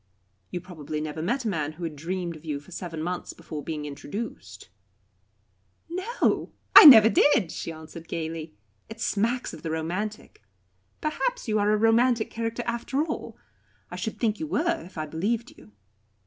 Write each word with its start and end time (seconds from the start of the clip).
"You 0.49 0.59
probably 0.59 0.99
never 0.99 1.21
met 1.21 1.45
a 1.45 1.47
man 1.47 1.73
who 1.73 1.83
had 1.83 1.95
dreamed 1.95 2.35
of 2.35 2.43
you 2.43 2.59
for 2.59 2.71
seven 2.71 3.03
months 3.03 3.33
before 3.33 3.63
being 3.63 3.85
introduced." 3.85 4.69
"No, 5.89 6.53
I 6.75 6.85
never 6.85 7.07
did," 7.07 7.51
she 7.51 7.71
answered 7.71 8.07
gaily. 8.07 8.55
"It 8.89 8.99
smacks 8.99 9.53
of 9.53 9.61
the 9.61 9.69
romantic. 9.69 10.41
Perhaps 11.01 11.47
you 11.47 11.59
are 11.59 11.69
a 11.71 11.77
romantic 11.77 12.31
character 12.31 12.63
after 12.65 13.03
all. 13.05 13.37
I 13.91 13.95
should 13.95 14.19
think 14.19 14.39
you 14.39 14.47
were, 14.47 14.81
if 14.85 14.97
I 14.97 15.05
believed 15.05 15.55
you. 15.55 15.71